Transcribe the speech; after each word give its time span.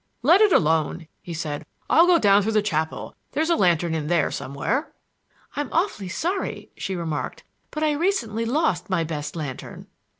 "Let 0.23 0.41
it 0.41 0.51
alone," 0.51 1.07
he 1.21 1.31
said. 1.31 1.63
"I'll 1.87 2.07
go 2.07 2.17
down 2.17 2.41
through 2.41 2.53
the 2.53 2.63
chapel; 2.63 3.13
there's 3.33 3.51
a 3.51 3.55
lantern 3.55 3.93
in 3.93 4.07
there 4.07 4.31
somewhere." 4.31 4.91
"I'm 5.55 5.69
awfully 5.71 6.09
sorry," 6.09 6.71
she 6.75 6.95
remarked; 6.95 7.43
"but 7.69 7.83
I 7.83 7.91
recently 7.91 8.43
lost 8.45 8.89
my 8.89 9.03
best 9.03 9.35
lantern!" 9.35 9.85